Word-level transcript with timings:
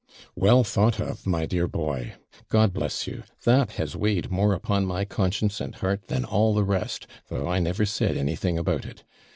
'Well 0.35 0.63
thought 0.63 0.99
of, 0.99 1.27
my 1.27 1.45
dear 1.45 1.67
boy 1.67 2.15
I 2.15 2.15
God 2.49 2.73
bless 2.73 3.05
you! 3.05 3.21
that 3.43 3.73
has 3.73 3.95
weighed 3.95 4.31
more 4.31 4.51
upon 4.55 4.87
my 4.87 5.05
conscience 5.05 5.61
and 5.61 5.75
heart 5.75 6.07
than 6.07 6.25
all 6.25 6.55
the 6.55 6.63
rest, 6.65 7.05
though 7.27 7.47
I 7.47 7.59
never 7.59 7.85
said 7.85 8.17
anything 8.17 8.57
about 8.57 8.83
it. 8.83 9.03